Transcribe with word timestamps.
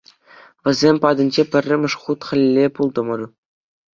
Вӗсем 0.63 0.95
патӗнче 1.03 1.43
пӗрремӗш 1.51 1.93
хут 2.01 2.19
хӗлле 2.27 2.65
пултӑмӑр. 2.75 3.21